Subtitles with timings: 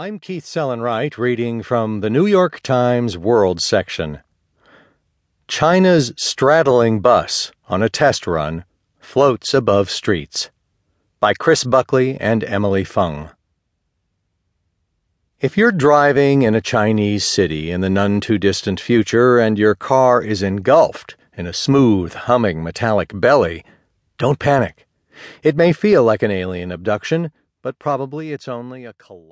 [0.00, 4.20] I'm Keith Sellon-Wright, reading from the New York Times World section.
[5.48, 8.64] China's straddling bus on a test run
[9.00, 10.50] floats above streets
[11.18, 13.30] by Chris Buckley and Emily Feng.
[15.40, 19.74] If you're driving in a Chinese city in the none too distant future and your
[19.74, 23.64] car is engulfed in a smooth, humming metallic belly,
[24.16, 24.86] don't panic.
[25.42, 29.26] It may feel like an alien abduction, but probably it's only a collapse.